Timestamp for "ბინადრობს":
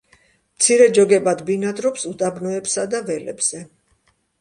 1.51-2.09